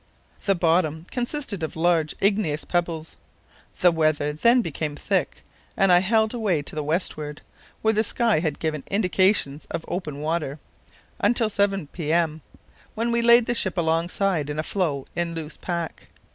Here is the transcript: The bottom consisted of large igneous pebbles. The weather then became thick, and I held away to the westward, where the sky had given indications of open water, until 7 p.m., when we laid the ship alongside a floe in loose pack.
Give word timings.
The 0.45 0.55
bottom 0.55 1.05
consisted 1.11 1.61
of 1.61 1.75
large 1.75 2.15
igneous 2.21 2.65
pebbles. 2.65 3.17
The 3.81 3.91
weather 3.91 4.33
then 4.33 4.63
became 4.63 4.95
thick, 4.95 5.43
and 5.77 5.91
I 5.91 5.99
held 5.99 6.33
away 6.33 6.63
to 6.63 6.73
the 6.73 6.83
westward, 6.83 7.41
where 7.83 7.93
the 7.93 8.03
sky 8.03 8.39
had 8.39 8.57
given 8.57 8.83
indications 8.89 9.67
of 9.69 9.85
open 9.87 10.17
water, 10.19 10.57
until 11.19 11.51
7 11.51 11.85
p.m., 11.85 12.41
when 12.95 13.11
we 13.11 13.21
laid 13.21 13.45
the 13.45 13.53
ship 13.53 13.77
alongside 13.77 14.49
a 14.49 14.63
floe 14.63 15.05
in 15.15 15.35
loose 15.35 15.57
pack. 15.57 16.07